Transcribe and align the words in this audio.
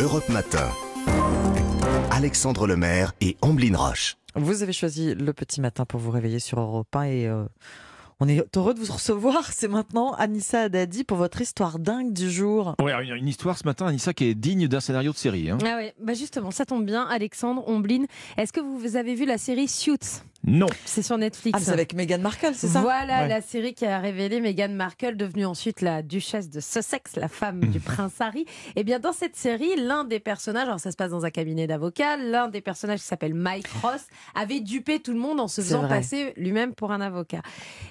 Europe 0.00 0.28
Matin. 0.28 0.68
Alexandre 2.10 2.66
Lemaire 2.66 3.12
et 3.20 3.36
Amblin 3.42 3.76
Roche. 3.76 4.16
Vous 4.34 4.62
avez 4.62 4.72
choisi 4.72 5.14
le 5.14 5.32
petit 5.32 5.60
matin 5.60 5.84
pour 5.84 6.00
vous 6.00 6.10
réveiller 6.10 6.38
sur 6.38 6.60
Europe 6.60 6.94
1 6.94 7.02
et 7.04 7.26
euh, 7.26 7.44
on 8.20 8.28
est 8.28 8.44
heureux 8.56 8.74
de 8.74 8.80
vous 8.80 8.92
recevoir. 8.92 9.46
C'est 9.52 9.68
maintenant 9.68 10.12
Anissa 10.12 10.62
Haddadi 10.62 11.04
pour 11.04 11.16
votre 11.18 11.40
histoire 11.40 11.78
dingue 11.78 12.12
du 12.12 12.30
jour. 12.30 12.74
Ouais, 12.80 12.92
une 13.04 13.14
une 13.16 13.28
histoire 13.28 13.58
ce 13.58 13.64
matin, 13.66 13.86
Anissa, 13.86 14.12
qui 14.14 14.24
est 14.26 14.34
digne 14.34 14.68
d'un 14.68 14.80
scénario 14.80 15.12
de 15.12 15.16
série. 15.16 15.50
hein. 15.50 15.58
Ah 15.62 15.76
ouais, 15.76 15.94
bah 16.00 16.14
justement, 16.14 16.50
ça 16.50 16.64
tombe 16.64 16.84
bien, 16.84 17.04
Alexandre 17.04 17.66
Omblin. 17.68 18.04
Est-ce 18.36 18.52
que 18.52 18.60
vous 18.60 18.96
avez 18.96 19.14
vu 19.14 19.26
la 19.26 19.38
série 19.38 19.68
Suits? 19.68 20.22
Non. 20.46 20.68
C'est 20.86 21.02
sur 21.02 21.18
Netflix. 21.18 21.58
Ah, 21.60 21.62
c'est 21.62 21.72
avec 21.72 21.92
Meghan 21.94 22.18
Markle, 22.18 22.52
c'est 22.54 22.68
ça? 22.68 22.80
Voilà 22.80 23.22
Ouais. 23.22 23.28
la 23.28 23.42
série 23.42 23.74
qui 23.74 23.84
a 23.84 23.98
révélé 23.98 24.40
Meghan 24.40 24.70
Markle, 24.70 25.16
devenue 25.16 25.44
ensuite 25.44 25.82
la 25.82 26.00
duchesse 26.02 26.48
de 26.48 26.60
Sussex, 26.60 27.16
la 27.16 27.28
femme 27.28 27.60
du 27.60 27.78
prince 27.78 28.12
Harry. 28.20 28.46
Et 28.74 28.82
bien 28.82 28.98
dans 29.00 29.12
cette 29.12 29.36
série, 29.36 29.76
l'un 29.76 30.04
des 30.04 30.18
personnages, 30.18 30.66
alors 30.66 30.80
ça 30.80 30.90
se 30.92 30.96
passe 30.96 31.10
dans 31.10 31.26
un 31.26 31.30
cabinet 31.30 31.66
d'avocats, 31.66 32.16
l'un 32.16 32.48
des 32.48 32.62
personnages 32.62 33.00
qui 33.00 33.06
s'appelle 33.06 33.34
Mike 33.34 33.66
Ross 33.82 34.06
avait 34.34 34.60
dupé 34.60 34.98
tout 35.00 35.12
le 35.12 35.18
monde 35.18 35.40
en 35.40 35.48
se 35.48 35.60
faisant 35.60 35.80
vrai. 35.80 35.88
passer 35.98 36.32
lui-même 36.38 36.74
pour 36.74 36.90
un 36.90 37.02
avocat. 37.02 37.42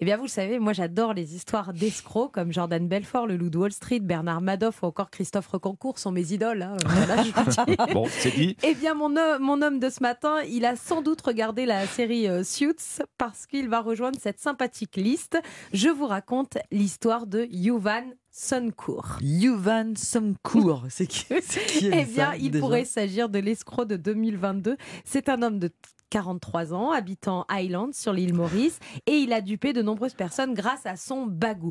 Et 0.00 0.04
bien 0.04 0.18
vous 0.18 0.24
le 0.24 0.28
savez, 0.28 0.58
moi 0.58 0.74
j'adore 0.74 1.14
les 1.14 1.34
histoires 1.34 1.72
d'escrocs 1.72 2.32
comme 2.32 2.52
Jordan 2.52 2.86
Belfort, 2.86 3.26
le 3.26 3.36
loup 3.38 3.48
de 3.48 3.56
Wall 3.56 3.72
Street, 3.72 4.00
Bernard 4.00 4.42
Madoff 4.42 4.82
ou 4.82 4.86
encore 4.86 5.10
Christophe 5.10 5.46
Reconcourt 5.48 5.98
sont 5.98 6.12
mes 6.12 6.32
idoles. 6.32 6.60
hein. 6.62 6.76
Voilà, 6.86 7.22
je 7.22 7.30
vous 7.32 7.64
le 7.66 7.86
dis. 7.86 7.92
Bon, 7.94 8.06
c'est 8.10 8.30
dit. 8.36 8.56
Eh 8.62 8.74
bien, 8.74 8.92
mon 8.94 9.16
homme, 9.16 9.40
mon 9.42 9.62
homme 9.62 9.78
de 9.78 9.88
ce 9.88 10.02
matin, 10.02 10.36
il 10.48 10.66
a 10.66 10.76
sans 10.76 11.00
doute 11.00 11.22
regardé 11.22 11.64
la 11.64 11.86
série 11.86 12.28
euh, 12.28 12.42
Suits 12.44 13.00
parce 13.18 13.46
qu'il 13.46 13.68
va 13.68 13.80
rejoindre 13.80 14.18
cette 14.20 14.38
sympathique 14.38 14.96
liste. 14.96 15.38
Je 15.72 15.88
vous 15.88 16.06
raconte 16.06 16.58
l'histoire 16.70 17.26
de 17.26 17.46
Yuvan 17.50 18.04
Suncourt. 18.36 19.18
Yuvan 19.20 19.94
Somkour. 19.94 20.86
C'est 20.88 21.06
qui, 21.06 21.24
qui 21.24 21.86
Eh 21.86 22.04
bien, 22.04 22.32
ça, 22.32 22.36
il 22.36 22.50
pourrait 22.58 22.84
s'agir 22.84 23.28
de 23.28 23.38
l'escroc 23.38 23.84
de 23.84 23.94
2022. 23.94 24.76
C'est 25.04 25.28
un 25.28 25.40
homme 25.40 25.60
de 25.60 25.70
43 26.10 26.74
ans, 26.74 26.90
habitant 26.90 27.44
Highland 27.48 27.92
sur 27.92 28.12
l'île 28.12 28.34
Maurice, 28.34 28.80
et 29.06 29.18
il 29.18 29.32
a 29.32 29.40
dupé 29.40 29.72
de 29.72 29.82
nombreuses 29.82 30.14
personnes 30.14 30.52
grâce 30.52 30.84
à 30.84 30.96
son 30.96 31.26
bagou. 31.26 31.70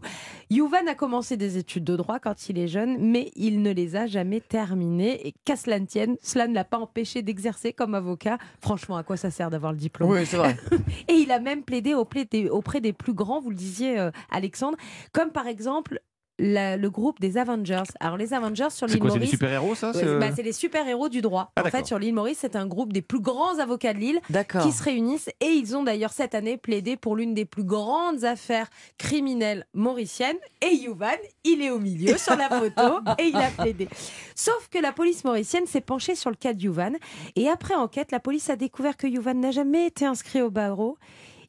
Yuvan 0.50 0.88
a 0.88 0.96
commencé 0.96 1.36
des 1.36 1.58
études 1.58 1.84
de 1.84 1.98
droit 1.98 2.20
quand 2.20 2.48
il 2.48 2.58
est 2.58 2.70
jeune, 2.70 2.98
mais 2.98 3.32
il 3.36 3.62
ne 3.62 3.72
les 3.72 3.98
a 3.98 4.08
jamais 4.08 4.40
terminées. 4.40 5.28
Et 5.28 5.34
qu'à 5.44 5.58
cela 5.58 5.80
ne 5.82 5.86
tienne, 5.86 6.16
cela 6.22 6.48
ne 6.48 6.54
l'a 6.54 6.64
pas 6.64 6.80
empêché 6.80 7.22
d'exercer 7.22 7.74
comme 7.74 7.94
avocat. 7.94 8.38
Franchement, 8.62 8.96
à 8.96 9.04
quoi 9.04 9.18
ça 9.18 9.32
sert 9.32 9.50
d'avoir 9.50 9.74
le 9.74 9.78
diplôme 9.78 10.10
Oui, 10.10 10.26
c'est 10.26 10.38
vrai. 10.38 10.56
et 11.10 11.14
il 11.14 11.30
a 11.34 11.40
même 11.40 11.64
plaidé 11.64 11.94
auprès 11.94 12.24
des, 12.24 12.48
auprès 12.48 12.80
des 12.80 12.94
plus 12.94 13.14
grands, 13.14 13.42
vous 13.42 13.50
le 13.50 13.58
disiez, 13.58 14.00
euh, 14.00 14.12
Alexandre, 14.32 14.78
comme 15.12 15.32
par 15.32 15.48
exemple 15.48 16.00
la- 16.40 16.78
le 16.78 16.90
groupe 16.90 17.20
des 17.20 17.38
Avengers. 17.38 17.84
Alors 18.00 18.18
les 18.18 18.34
Avengers 18.34 18.70
sur 18.72 18.88
l'île 18.88 19.00
quoi, 19.00 19.10
c'est 19.10 19.14
des 19.16 19.20
Maurice. 19.20 19.30
super-héros, 19.32 19.76
ça 19.76 19.92
Ouais, 19.92 20.00
c'est- 20.00 20.20
bah, 20.20 20.30
les 20.44 20.52
super-héros 20.52 21.10
du 21.10 21.22
droit. 21.22 21.52
Ah, 21.56 21.62
en 21.66 21.70
fait, 21.70 21.86
sur 21.86 22.00
l'île 22.00 22.14
Maurice, 22.14 22.40
c'est 22.42 22.56
un 22.56 22.66
groupe 22.66 22.92
des 22.92 23.02
plus 23.02 23.20
grands 23.20 23.60
avocats 23.60 23.94
de 23.94 24.00
l'île 24.00 24.20
D'accord. 24.30 24.64
qui 24.64 24.72
se 24.72 24.82
réunissent 24.84 25.30
et 25.42 25.48
ils 25.48 25.76
ont 25.76 25.84
d'ailleurs 25.84 26.12
cette 26.14 26.36
année 26.36 26.58
plaidé 26.58 26.98
pour 26.98 27.16
l'une 27.16 27.34
des 27.34 27.46
plus 27.46 27.64
grandes 27.64 28.24
affaires 28.24 28.68
criminelles 28.98 29.66
mauriciennes. 29.74 30.38
Et 30.62 30.76
Yuvan, 30.76 31.10
il 31.44 31.62
est 31.62 31.70
au 31.70 31.80
milieu 31.80 32.18
sur 32.18 32.36
la 32.36 32.50
photo 32.50 33.00
et 33.20 33.26
il 33.26 33.36
a 33.36 33.50
plaidé. 33.50 33.88
Sauf 34.36 34.70
que 34.70 34.80
la 34.80 34.92
police 34.92 35.24
mauricienne 35.24 35.66
s'est 35.68 35.82
penchée 35.82 36.16
sur 36.16 36.30
le 36.30 36.36
cas 36.36 36.54
de 36.54 36.62
Yuvan 36.62 36.94
et 37.36 37.50
après 37.50 37.76
enquête, 37.76 38.12
la 38.12 38.20
police 38.20 38.50
a 38.50 38.56
découvert 38.56 38.98
que 38.98 39.08
Yuvan 39.08 39.40
n'a 39.40 39.52
jamais 39.52 39.86
été 39.88 40.06
inscrit 40.06 40.42
au 40.42 40.50
barreau. 40.50 40.98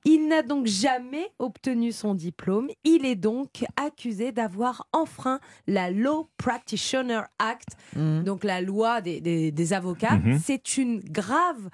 Il 0.05 0.29
n'a 0.29 0.43
donc 0.43 0.67
jamais 0.67 1.31
obtenu 1.39 1.91
son 1.93 2.15
diplôme. 2.15 2.69
Il 2.85 3.07
est 3.07 3.15
donc 3.17 3.65
accusé 3.77 4.33
d'avoir 4.33 4.87
enfreint 4.93 5.41
la 5.67 5.91
Law 5.91 6.29
Practitioner 6.37 7.23
Act, 7.39 7.69
Mhm. 7.97 8.23
donc 8.25 8.45
la 8.45 8.61
loi 8.61 9.01
des, 9.01 9.21
des- 9.21 9.51
des 9.51 9.73
avocats. 9.73 10.17
Mhm. 10.17 10.39
C'est 10.43 10.77
une 10.77 11.01
grave 11.01 11.71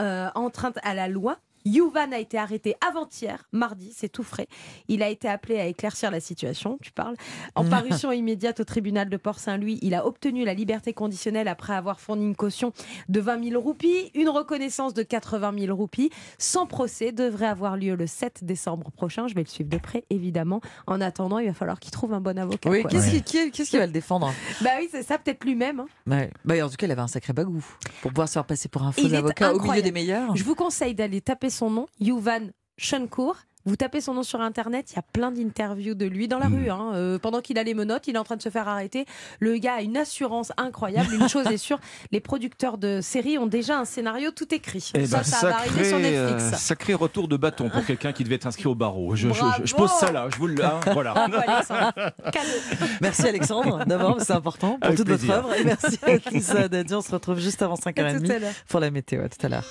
euh, 0.00 0.30
entrave 0.34 0.74
à 0.82 0.94
la 0.94 1.06
loi. 1.08 1.38
Yuvan 1.64 2.12
a 2.12 2.18
été 2.18 2.38
arrêté 2.38 2.74
avant-hier, 2.86 3.44
mardi, 3.52 3.92
c'est 3.96 4.08
tout 4.08 4.22
frais. 4.22 4.46
Il 4.88 5.02
a 5.02 5.08
été 5.08 5.28
appelé 5.28 5.58
à 5.58 5.66
éclaircir 5.66 6.10
la 6.10 6.20
situation, 6.20 6.78
tu 6.82 6.92
parles. 6.92 7.16
En 7.54 7.64
parution 7.64 8.12
immédiate 8.12 8.60
au 8.60 8.64
tribunal 8.64 9.08
de 9.08 9.16
Port-Saint-Louis, 9.16 9.78
il 9.82 9.94
a 9.94 10.06
obtenu 10.06 10.44
la 10.44 10.54
liberté 10.54 10.92
conditionnelle 10.92 11.48
après 11.48 11.74
avoir 11.74 12.00
fourni 12.00 12.24
une 12.24 12.36
caution 12.36 12.72
de 13.08 13.20
20 13.20 13.50
000 13.50 13.60
roupies, 13.62 14.10
une 14.14 14.28
reconnaissance 14.28 14.94
de 14.94 15.02
80 15.02 15.52
000 15.66 15.76
roupies. 15.76 16.10
Son 16.38 16.66
procès 16.66 17.12
devrait 17.12 17.46
avoir 17.46 17.76
lieu 17.76 17.94
le 17.94 18.06
7 18.06 18.44
décembre 18.44 18.90
prochain. 18.90 19.28
Je 19.28 19.34
vais 19.34 19.42
le 19.42 19.48
suivre 19.48 19.70
de 19.70 19.78
près, 19.78 20.04
évidemment. 20.10 20.60
En 20.86 21.00
attendant, 21.00 21.38
il 21.38 21.46
va 21.46 21.54
falloir 21.54 21.78
qu'il 21.80 21.90
trouve 21.92 22.12
un 22.14 22.20
bon 22.20 22.38
avocat. 22.38 22.70
Oui, 22.70 22.82
qu'est-ce 22.88 23.10
qui, 23.50 23.50
qui- 23.50 23.76
va 23.78 23.86
le 23.86 23.92
défendre? 23.92 24.32
Bah 24.60 24.70
oui, 24.78 24.88
c'est 24.90 25.02
ça, 25.02 25.18
peut-être 25.18 25.44
lui-même. 25.44 25.80
hein. 25.80 25.86
Ouais. 26.06 26.30
Bah, 26.44 26.54
En 26.64 26.68
tout 26.68 26.76
cas, 26.76 26.86
il 26.86 26.92
avait 26.92 27.00
un 27.00 27.08
sacré 27.08 27.32
bagou 27.32 27.62
pour 28.02 28.10
pouvoir 28.10 28.28
se 28.28 28.34
faire 28.34 28.44
passer 28.44 28.68
pour 28.68 28.82
un 28.82 28.92
faux 28.92 29.02
Il 29.04 29.14
avocat 29.14 29.54
au 29.54 29.60
milieu 29.60 29.82
des 29.82 29.92
meilleurs. 29.92 30.34
Je 30.36 30.44
vous 30.44 30.54
conseille 30.54 30.94
d'aller 30.94 31.20
taper 31.20 31.50
son 31.52 31.70
nom, 31.70 31.86
Yuvan 32.00 32.50
Shunkur. 32.78 33.36
Vous 33.64 33.76
tapez 33.76 34.00
son 34.00 34.12
nom 34.14 34.24
sur 34.24 34.40
internet, 34.40 34.90
il 34.90 34.96
y 34.96 34.98
a 34.98 35.02
plein 35.02 35.30
d'interviews 35.30 35.94
de 35.94 36.04
lui 36.04 36.26
dans 36.26 36.40
la 36.40 36.48
Mm. 36.48 36.54
rue. 36.64 36.70
hein. 36.70 36.90
Euh, 36.94 37.18
pendant 37.20 37.40
qu'il 37.40 37.58
a 37.60 37.62
les 37.62 37.74
menottes, 37.74 38.08
il 38.08 38.16
est 38.16 38.18
en 38.18 38.24
train 38.24 38.34
de 38.34 38.42
se 38.42 38.48
faire 38.48 38.66
arrêter. 38.66 39.06
Le 39.38 39.56
gars 39.58 39.74
a 39.74 39.82
une 39.82 39.96
assurance 39.96 40.50
incroyable. 40.56 41.14
Une 41.14 41.28
chose 41.28 41.46
est 41.46 41.58
sûre, 41.58 41.78
les 42.10 42.18
producteurs 42.18 42.76
de 42.76 42.98
séries 43.00 43.38
ont 43.38 43.46
déjà 43.46 43.78
un 43.78 43.84
scénario 43.84 44.32
tout 44.32 44.52
écrit. 44.52 44.90
Eh 44.94 45.06
ça, 45.06 45.18
ben, 45.18 45.22
ça 45.22 45.48
va 45.48 45.54
arriver 45.58 45.84
sur 45.84 45.96
sacré, 45.96 46.10
Netflix. 46.10 46.42
euh, 46.42 46.56
sacré 46.56 46.94
retour 46.94 47.28
de 47.28 47.36
bâton 47.36 47.70
pour 47.70 47.86
quelqu'un 47.86 48.12
qui 48.12 48.24
devait 48.24 48.34
être 48.34 48.48
inscrit 48.48 48.66
au 48.66 48.74
barreau. 48.74 49.14
Je, 49.14 49.28
je- 49.28 49.34
je- 49.34 49.38
je 49.66 49.74
Bravo. 49.74 49.76
pose 49.76 49.90
ça 49.92 50.10
là, 50.10 50.26
je 50.32 50.38
vous 50.38 50.48
le. 50.48 50.64
hein, 50.64 50.80
voilà. 50.92 51.12
Bravo, 51.28 51.36
Alexandre. 51.36 51.92
Cadeau. 52.32 52.86
Merci 53.00 53.28
Alexandre, 53.28 53.84
d'abord, 53.86 54.20
c'est 54.22 54.32
important 54.32 54.70
pour 54.72 54.86
Avec 54.86 54.96
toute 54.96 55.06
plaisir. 55.06 55.34
votre 55.40 55.46
œuvre. 55.50 55.54
Et 55.60 55.62
merci 55.62 56.00
à 56.04 56.28
Anissa 56.28 56.62
Haddadi. 56.62 56.94
On 56.96 57.00
se 57.00 57.12
retrouve 57.12 57.38
juste 57.38 57.62
avant 57.62 57.74
À 57.74 57.76
tout 57.76 57.82
5h30 57.90 58.28
à 58.28 58.38
l'heure. 58.40 58.52
pour 58.68 58.80
la 58.80 58.90
météo. 58.90 59.22
À 59.22 59.28
tout 59.28 59.46
à 59.46 59.48
l'heure. 59.48 59.64